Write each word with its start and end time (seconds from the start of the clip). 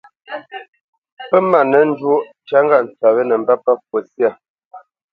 Pə 1.29 1.37
má 1.49 1.59
nə 1.71 1.79
nzhɔ 1.89 2.15
tya 2.45 2.59
ŋgâʼ 2.65 2.83
tsəʼ 2.97 3.13
we 3.15 3.21
nə́ 3.27 3.37
mbə́ 3.41 3.55
pə́ 3.63 3.75
fwo 3.87 3.97
syâ. 4.11 4.29